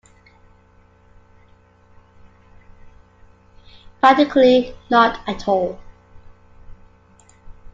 [3.99, 5.77] Practically not at all.